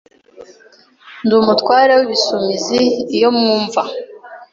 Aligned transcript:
Ndi 1.23 1.33
umutware 1.41 1.91
w’Ibisumizi 1.99 2.81
Iyo 3.15 3.29
mwumva 3.35 3.81